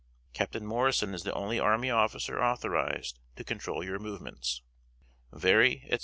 Captain 0.33 0.65
Morrison 0.65 1.13
is 1.13 1.21
the 1.21 1.33
only 1.33 1.59
army 1.59 1.91
officer 1.91 2.43
authorized 2.43 3.19
to 3.35 3.43
control 3.43 3.83
your 3.83 3.99
movements." 3.99 4.63
"Very, 5.31 5.83
etc. 5.91 5.99